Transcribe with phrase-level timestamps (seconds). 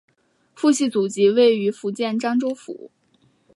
[0.55, 2.89] 父系祖籍位于福建漳州府。